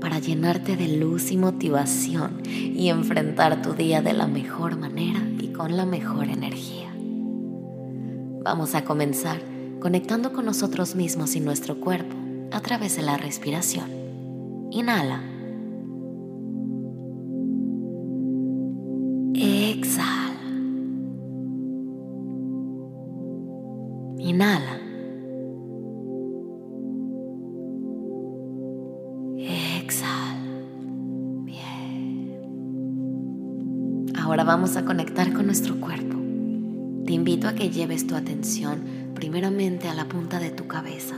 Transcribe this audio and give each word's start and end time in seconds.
para 0.00 0.18
llenarte 0.18 0.76
de 0.76 0.88
luz 0.96 1.30
y 1.32 1.36
motivación 1.36 2.42
y 2.44 2.88
enfrentar 2.88 3.62
tu 3.62 3.72
día 3.72 4.02
de 4.02 4.12
la 4.12 4.26
mejor 4.26 4.76
manera 4.76 5.20
y 5.40 5.48
con 5.48 5.76
la 5.76 5.86
mejor 5.86 6.28
energía. 6.28 6.92
Vamos 8.42 8.74
a 8.74 8.84
comenzar 8.84 9.40
conectando 9.80 10.32
con 10.32 10.44
nosotros 10.44 10.94
mismos 10.94 11.36
y 11.36 11.40
nuestro 11.40 11.80
cuerpo 11.80 12.16
a 12.52 12.60
través 12.60 12.96
de 12.96 13.02
la 13.02 13.16
respiración. 13.16 13.90
Inhala. 14.70 15.35
Ahora 34.26 34.42
vamos 34.42 34.76
a 34.76 34.84
conectar 34.84 35.32
con 35.32 35.46
nuestro 35.46 35.80
cuerpo. 35.80 36.16
Te 37.06 37.12
invito 37.12 37.46
a 37.46 37.54
que 37.54 37.70
lleves 37.70 38.08
tu 38.08 38.16
atención 38.16 38.82
primeramente 39.14 39.86
a 39.86 39.94
la 39.94 40.08
punta 40.08 40.40
de 40.40 40.50
tu 40.50 40.66
cabeza. 40.66 41.14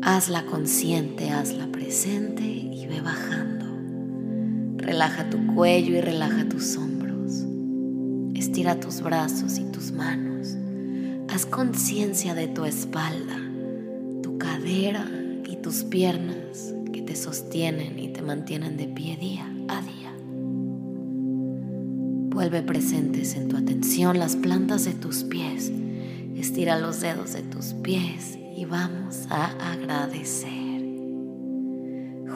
Hazla 0.00 0.46
consciente, 0.46 1.28
hazla 1.28 1.66
presente 1.66 2.42
y 2.42 2.86
ve 2.86 3.02
bajando. 3.02 3.66
Relaja 4.78 5.28
tu 5.28 5.54
cuello 5.54 5.94
y 5.94 6.00
relaja 6.00 6.48
tus 6.48 6.78
hombros. 6.78 7.44
Estira 8.34 8.80
tus 8.80 9.02
brazos 9.02 9.58
y 9.58 9.64
tus 9.64 9.92
manos. 9.92 10.56
Haz 11.28 11.44
conciencia 11.44 12.32
de 12.34 12.48
tu 12.48 12.64
espalda, 12.64 13.36
tu 14.22 14.38
cadera 14.38 15.06
y 15.46 15.56
tus 15.56 15.84
piernas 15.84 16.72
que 16.94 17.02
te 17.02 17.14
sostienen 17.14 17.98
y 17.98 18.08
te 18.08 18.22
mantienen 18.22 18.78
de 18.78 18.86
pie 18.86 19.18
día 19.18 19.52
a 19.68 19.82
día. 19.82 19.97
Vuelve 22.38 22.62
presentes 22.62 23.34
en 23.34 23.48
tu 23.48 23.56
atención 23.56 24.16
las 24.16 24.36
plantas 24.36 24.84
de 24.84 24.92
tus 24.92 25.24
pies. 25.24 25.72
Estira 26.36 26.78
los 26.78 27.00
dedos 27.00 27.32
de 27.32 27.42
tus 27.42 27.74
pies 27.74 28.38
y 28.56 28.64
vamos 28.64 29.26
a 29.28 29.72
agradecer. 29.72 30.80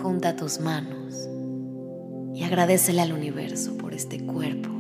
Junta 0.02 0.34
tus 0.34 0.58
manos 0.58 1.28
y 2.34 2.42
agradecele 2.42 3.00
al 3.00 3.12
universo 3.12 3.78
por 3.78 3.94
este 3.94 4.18
cuerpo 4.26 4.70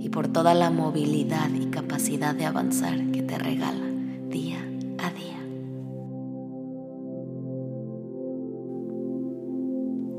y 0.00 0.08
por 0.08 0.28
toda 0.28 0.54
la 0.54 0.70
movilidad 0.70 1.50
y 1.50 1.66
capacidad 1.66 2.34
de 2.34 2.46
avanzar 2.46 3.10
que 3.10 3.20
te 3.20 3.36
regala 3.36 3.84
día 4.30 4.66
a 4.96 5.10
día. 5.10 5.44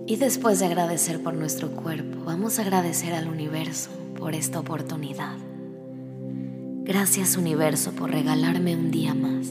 Y 0.06 0.18
después 0.18 0.60
de 0.60 0.68
agradecer 0.68 1.20
por 1.24 1.34
nuestro 1.34 1.72
cuerpo, 1.72 2.26
vamos 2.26 2.60
a 2.60 2.62
agradecer 2.62 3.16
al 3.16 3.28
universo 3.28 3.90
por 4.20 4.36
esta 4.36 4.60
oportunidad. 4.60 5.38
Gracias 6.84 7.38
universo 7.38 7.94
por 7.94 8.12
regalarme 8.12 8.76
un 8.76 8.92
día 8.92 9.14
más. 9.14 9.48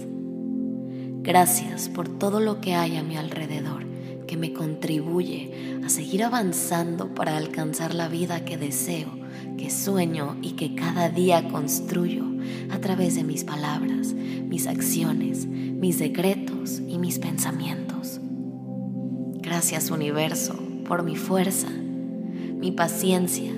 Gracias 1.23 1.89
por 1.89 2.09
todo 2.09 2.41
lo 2.41 2.61
que 2.61 2.75
hay 2.75 2.97
a 2.97 3.03
mi 3.03 3.17
alrededor 3.17 3.87
que 4.27 4.37
me 4.37 4.53
contribuye 4.53 5.81
a 5.85 5.89
seguir 5.89 6.23
avanzando 6.23 7.15
para 7.15 7.37
alcanzar 7.37 7.95
la 7.95 8.09
vida 8.09 8.45
que 8.45 8.59
deseo, 8.59 9.09
que 9.57 9.71
sueño 9.71 10.37
y 10.43 10.53
que 10.53 10.75
cada 10.75 11.09
día 11.09 11.49
construyo 11.49 12.25
a 12.71 12.79
través 12.79 13.15
de 13.15 13.25
mis 13.25 13.45
palabras, 13.45 14.13
mis 14.13 14.67
acciones, 14.67 15.47
mis 15.47 15.99
decretos 15.99 16.81
y 16.87 16.99
mis 16.99 17.19
pensamientos. 17.19 18.21
Gracias 19.41 19.91
universo 19.91 20.55
por 20.87 21.03
mi 21.03 21.17
fuerza, 21.17 21.69
mi 21.71 22.71
paciencia, 22.73 23.53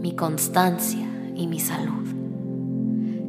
mi 0.00 0.14
constancia 0.14 1.06
y 1.36 1.46
mi 1.46 1.60
salud. 1.60 2.08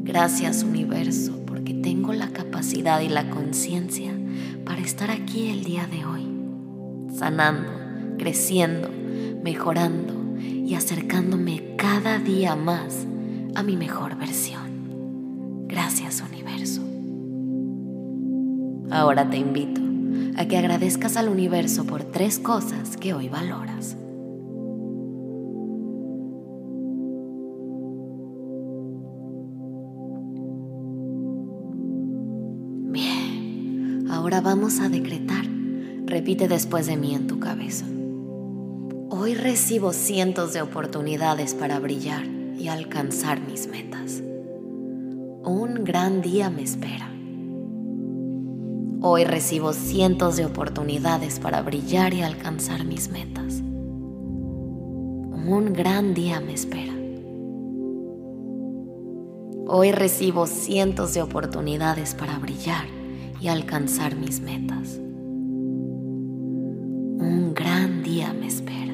Gracias 0.04 0.64
universo 0.64 1.42
porque 1.46 1.74
tengo 1.74 2.14
la 2.14 2.30
capacidad 2.30 3.02
y 3.02 3.10
la 3.10 3.30
conciencia 3.30 4.14
para 4.66 4.82
estar 4.82 5.12
aquí 5.12 5.50
el 5.50 5.64
día 5.64 5.86
de 5.88 6.06
hoy, 6.06 6.28
sanando, 7.14 7.72
creciendo, 8.18 8.90
mejorando 9.44 10.14
y 10.40 10.76
acercándome 10.76 11.76
cada 11.78 12.20
día 12.20 12.56
más 12.56 13.06
a 13.56 13.64
mi 13.64 13.76
mejor 13.76 14.16
versión. 14.16 15.68
Gracias 15.68 16.22
universo. 16.22 16.82
Ahora 18.92 19.30
te 19.30 19.38
invito 19.38 19.82
a 20.38 20.46
que 20.46 20.58
agradezcas 20.58 21.18
al 21.18 21.28
universo 21.28 21.86
por 21.86 22.04
tres 22.04 22.40
cosas 22.40 22.98
que 22.98 23.14
hoy 23.14 23.30
valoras. 23.30 23.98
Ahora 34.12 34.42
vamos 34.42 34.82
a 34.82 34.90
decretar. 34.90 35.46
Repite 36.06 36.50
después 36.50 36.86
de 36.86 36.98
mí 36.98 37.16
en 37.16 37.28
tu 37.28 37.40
cabeza. 37.40 37.86
Hoy 39.10 39.36
recibo 39.36 39.94
cientos 39.94 40.52
de 40.52 40.62
oportunidades 40.62 41.56
para 41.56 41.80
brillar 41.80 42.26
y 42.26 42.68
alcanzar 42.68 43.40
mis 43.40 43.68
metas. 43.68 44.22
Un 45.46 45.86
gran 45.86 46.22
día 46.22 46.50
me 46.50 46.62
espera. 46.62 47.10
Hoy 49.02 49.24
recibo 49.24 49.72
cientos 49.72 50.36
de 50.36 50.46
oportunidades 50.46 51.40
para 51.40 51.62
brillar 51.62 52.14
y 52.14 52.22
alcanzar 52.22 52.84
mis 52.84 53.10
metas. 53.10 53.62
Un 55.48 55.72
gran 55.72 56.14
día 56.14 56.42
me 56.42 56.54
espera. 56.54 56.94
Hoy 59.68 59.94
recibo 59.94 60.48
cientos 60.48 61.14
de 61.14 61.22
oportunidades 61.22 62.14
para 62.14 62.38
brillar 62.40 63.01
y 63.42 63.48
alcanzar 63.48 64.16
mis 64.16 64.40
metas. 64.40 65.00
Un 67.18 67.54
gran 67.56 68.04
día 68.04 68.34
me 68.34 68.46
espera. 68.46 68.94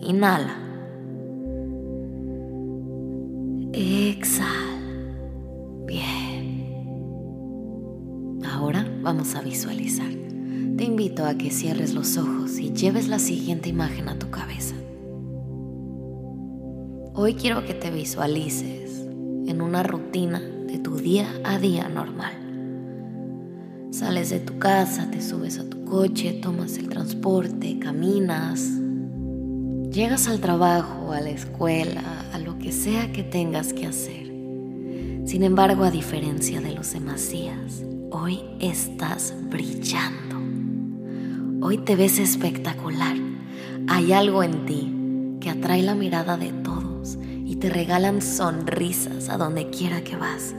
Inhala. 0.00 0.56
Exhala. 3.74 4.80
Bien. 5.86 6.88
Ahora 8.50 8.86
vamos 9.02 9.34
a 9.34 9.42
visualizar. 9.42 10.08
Te 10.78 10.84
invito 10.84 11.26
a 11.26 11.34
que 11.34 11.50
cierres 11.50 11.92
los 11.92 12.16
ojos 12.16 12.58
y 12.58 12.72
lleves 12.72 13.08
la 13.08 13.18
siguiente 13.18 13.68
imagen 13.68 14.08
a 14.08 14.18
tu 14.18 14.30
cabeza. 14.30 14.76
Hoy 17.12 17.34
quiero 17.34 17.66
que 17.66 17.74
te 17.74 17.90
visualices 17.90 19.06
en 19.46 19.60
una 19.60 19.82
rutina 19.82 20.40
de 20.70 20.78
tu 20.78 20.96
día 20.96 21.26
a 21.44 21.58
día 21.58 21.88
normal. 21.88 22.32
Sales 23.90 24.30
de 24.30 24.38
tu 24.38 24.58
casa, 24.60 25.10
te 25.10 25.20
subes 25.20 25.58
a 25.58 25.68
tu 25.68 25.84
coche, 25.84 26.38
tomas 26.40 26.78
el 26.78 26.88
transporte, 26.88 27.80
caminas, 27.80 28.70
llegas 29.90 30.28
al 30.28 30.38
trabajo, 30.38 31.10
a 31.12 31.20
la 31.20 31.30
escuela, 31.30 32.24
a 32.32 32.38
lo 32.38 32.56
que 32.58 32.70
sea 32.70 33.10
que 33.10 33.24
tengas 33.24 33.72
que 33.72 33.86
hacer. 33.86 34.28
Sin 35.26 35.42
embargo, 35.42 35.82
a 35.82 35.90
diferencia 35.90 36.60
de 36.60 36.72
los 36.72 36.92
demás 36.92 37.30
días, 37.30 37.82
hoy 38.12 38.40
estás 38.60 39.34
brillando. 39.50 40.36
Hoy 41.66 41.78
te 41.78 41.96
ves 41.96 42.20
espectacular. 42.20 43.16
Hay 43.88 44.12
algo 44.12 44.44
en 44.44 44.66
ti 44.66 44.94
que 45.40 45.50
atrae 45.50 45.82
la 45.82 45.96
mirada 45.96 46.36
de 46.36 46.52
todos 46.52 46.80
y 46.84 46.89
te 47.60 47.68
regalan 47.68 48.22
sonrisas 48.22 49.28
a 49.28 49.36
donde 49.36 49.68
quiera 49.68 50.02
que 50.02 50.16
vas. 50.16 50.54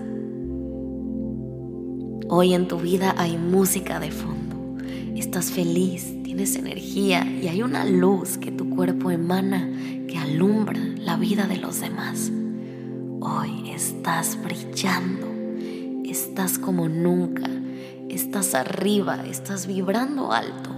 Hoy 2.29 2.53
en 2.53 2.67
tu 2.67 2.77
vida 2.77 3.15
hay 3.17 3.39
música 3.39 3.99
de 3.99 4.11
fondo. 4.11 4.77
Estás 5.15 5.49
feliz, 5.49 6.13
tienes 6.23 6.55
energía 6.55 7.25
y 7.25 7.47
hay 7.47 7.63
una 7.63 7.85
luz 7.85 8.37
que 8.37 8.51
tu 8.51 8.69
cuerpo 8.69 9.09
emana 9.09 9.67
que 10.07 10.15
alumbra 10.15 10.79
la 10.79 11.17
vida 11.17 11.47
de 11.47 11.57
los 11.57 11.81
demás. 11.81 12.31
Hoy 13.19 13.71
estás 13.71 14.37
brillando, 14.43 15.27
estás 16.05 16.59
como 16.59 16.87
nunca, 16.87 17.49
estás 18.09 18.53
arriba, 18.53 19.25
estás 19.25 19.65
vibrando 19.65 20.31
alto 20.33 20.69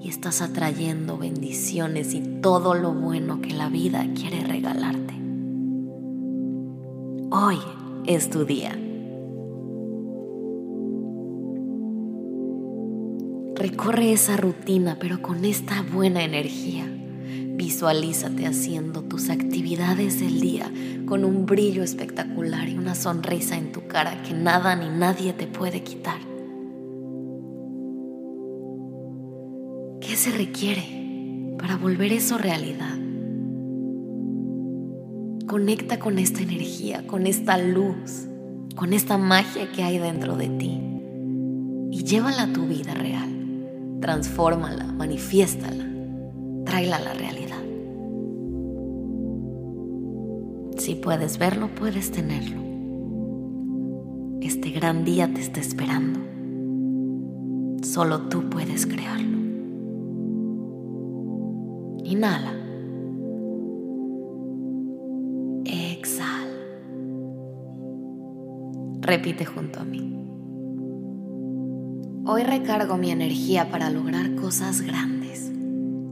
y 0.00 0.10
estás 0.10 0.42
atrayendo 0.42 1.18
bendiciones 1.18 2.14
y 2.14 2.20
todo 2.40 2.74
lo 2.74 2.94
bueno 2.94 3.40
que 3.40 3.52
la 3.52 3.68
vida 3.68 4.06
quiere 4.14 4.44
regalarte. 4.44 5.15
Hoy 7.38 7.58
es 8.06 8.30
tu 8.30 8.46
día. 8.46 8.70
Recorre 13.54 14.12
esa 14.12 14.38
rutina, 14.38 14.96
pero 14.98 15.20
con 15.20 15.44
esta 15.44 15.82
buena 15.82 16.24
energía. 16.24 16.86
Visualízate 16.86 18.46
haciendo 18.46 19.02
tus 19.02 19.28
actividades 19.28 20.18
del 20.18 20.40
día 20.40 20.72
con 21.04 21.26
un 21.26 21.44
brillo 21.44 21.82
espectacular 21.82 22.70
y 22.70 22.78
una 22.78 22.94
sonrisa 22.94 23.58
en 23.58 23.70
tu 23.70 23.86
cara 23.86 24.22
que 24.22 24.32
nada 24.32 24.74
ni 24.74 24.88
nadie 24.88 25.34
te 25.34 25.46
puede 25.46 25.82
quitar. 25.82 26.20
¿Qué 30.00 30.16
se 30.16 30.30
requiere 30.30 31.54
para 31.58 31.76
volver 31.76 32.14
eso 32.14 32.38
realidad? 32.38 33.05
Conecta 35.46 35.98
con 35.98 36.18
esta 36.18 36.42
energía, 36.42 37.06
con 37.06 37.26
esta 37.26 37.58
luz, 37.58 38.26
con 38.74 38.92
esta 38.92 39.16
magia 39.16 39.70
que 39.72 39.82
hay 39.82 39.98
dentro 39.98 40.36
de 40.36 40.48
ti 40.48 40.80
y 41.90 42.04
llévala 42.04 42.42
a 42.42 42.52
tu 42.52 42.66
vida 42.66 42.94
real 42.94 43.36
transfórmala, 44.00 44.84
manifiéstala, 44.84 45.84
tráela 46.64 46.96
a 46.96 47.04
la 47.04 47.14
realidad. 47.14 47.62
Si 50.78 50.94
puedes 50.94 51.38
verlo, 51.38 51.68
puedes 51.74 52.10
tenerlo. 52.10 52.62
Este 54.40 54.70
gran 54.70 55.04
día 55.04 55.32
te 55.32 55.40
está 55.40 55.60
esperando. 55.60 56.20
Solo 57.82 58.28
tú 58.28 58.48
puedes 58.48 58.86
crearlo. 58.86 59.38
Inhala. 62.04 62.65
Repite 69.06 69.44
junto 69.44 69.78
a 69.78 69.84
mí. 69.84 70.00
Hoy 72.26 72.42
recargo 72.42 72.96
mi 72.96 73.12
energía 73.12 73.70
para 73.70 73.88
lograr 73.88 74.34
cosas 74.34 74.80
grandes 74.80 75.52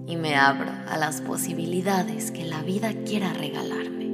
y 0.06 0.14
me 0.14 0.36
abro 0.36 0.70
a 0.86 0.96
las 0.96 1.20
posibilidades 1.20 2.30
que 2.30 2.44
la 2.44 2.62
vida 2.62 2.92
quiera 3.04 3.32
regalarme. 3.32 4.10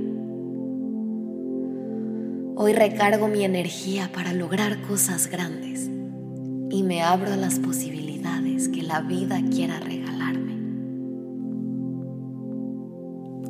Hoy 2.56 2.73
recargo 2.73 3.29
mi 3.29 3.44
energía 3.44 4.11
para 4.15 4.32
lograr 4.32 4.81
cosas 4.81 5.26
grandes 5.26 5.91
y 6.71 6.83
me 6.83 7.03
abro 7.03 7.35
a 7.35 7.37
las 7.37 7.59
posibilidades 7.59 8.71
que 8.71 8.83
la 8.83 9.03
vida 9.03 9.43
quiera 9.50 9.79
regalarme. 9.79 10.56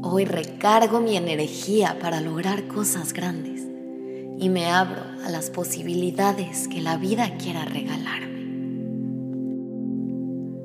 Hoy 0.03 0.25
recargo 0.25 1.01
mi 1.01 1.17
energía 1.17 2.01
para 2.01 2.21
lograr 2.21 2.67
cosas 2.67 3.13
grandes 3.13 3.70
y 4.41 4.49
me 4.49 4.67
abro 4.67 5.03
a 5.25 5.29
las 5.29 5.51
posibilidades 5.51 6.67
que 6.67 6.81
la 6.81 6.97
vida 6.97 7.37
quiera 7.37 7.67
regalarme. 7.67 8.41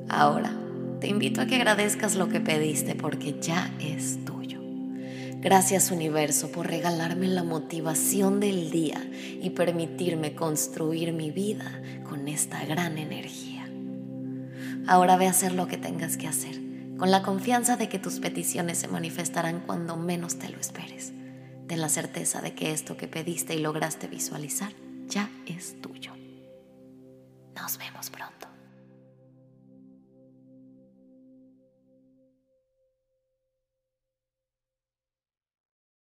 Ahora, 0.08 0.58
te 1.00 1.08
invito 1.08 1.42
a 1.42 1.46
que 1.46 1.56
agradezcas 1.56 2.14
lo 2.14 2.30
que 2.30 2.40
pediste 2.40 2.94
porque 2.94 3.38
ya 3.38 3.70
es 3.78 4.24
tuyo. 4.24 4.60
Gracias 5.42 5.90
universo 5.90 6.50
por 6.50 6.66
regalarme 6.66 7.28
la 7.28 7.44
motivación 7.44 8.40
del 8.40 8.70
día 8.70 8.98
y 9.42 9.50
permitirme 9.50 10.34
construir 10.34 11.12
mi 11.12 11.30
vida 11.30 11.82
con 12.08 12.28
esta 12.28 12.64
gran 12.64 12.96
energía. 12.96 13.68
Ahora 14.86 15.18
ve 15.18 15.26
a 15.26 15.30
hacer 15.30 15.52
lo 15.52 15.66
que 15.66 15.76
tengas 15.76 16.16
que 16.16 16.28
hacer, 16.28 16.58
con 16.96 17.10
la 17.10 17.22
confianza 17.22 17.76
de 17.76 17.90
que 17.90 17.98
tus 17.98 18.20
peticiones 18.20 18.78
se 18.78 18.88
manifestarán 18.88 19.60
cuando 19.60 19.98
menos 19.98 20.38
te 20.38 20.48
lo 20.48 20.58
esperes. 20.58 21.12
Ten 21.66 21.80
la 21.80 21.88
certeza 21.88 22.40
de 22.40 22.54
que 22.54 22.70
esto 22.72 22.96
que 22.96 23.08
pediste 23.08 23.54
y 23.54 23.58
lograste 23.58 24.06
visualizar 24.06 24.72
ya 25.06 25.28
es 25.46 25.80
tuyo. 25.80 26.12
Nos 27.54 27.78
vemos 27.78 28.10
pronto. 28.10 28.45